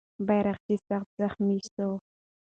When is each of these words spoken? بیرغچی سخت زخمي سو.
بیرغچی 0.27 0.75
سخت 0.87 1.09
زخمي 1.19 1.59
سو. 1.73 1.89